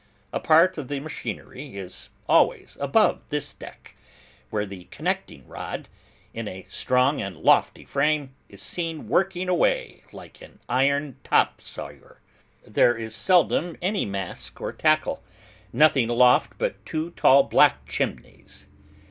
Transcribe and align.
A 0.33 0.39
part 0.39 0.79
of 0.79 0.87
the 0.87 0.99
machinery 0.99 1.75
is 1.77 2.09
always 2.27 2.75
above 2.79 3.23
this 3.29 3.53
deck; 3.53 3.93
where 4.49 4.65
the 4.65 4.85
connecting 4.85 5.47
rod, 5.47 5.89
in 6.33 6.47
a 6.47 6.65
strong 6.69 7.21
and 7.21 7.37
lofty 7.37 7.85
frame, 7.85 8.33
is 8.49 8.63
seen 8.63 9.07
working 9.07 9.47
away 9.47 10.01
like 10.11 10.41
an 10.41 10.59
iron 10.67 11.17
top 11.23 11.61
sawyer. 11.61 12.19
There 12.65 12.95
is 12.97 13.13
seldom 13.15 13.77
any 13.79 14.03
mast 14.05 14.59
or 14.59 14.73
tackle: 14.73 15.21
nothing 15.71 16.09
aloft 16.09 16.53
but 16.57 16.83
two 16.83 17.11
tall 17.11 17.43
black 17.43 17.85
chimneys. 17.85 18.65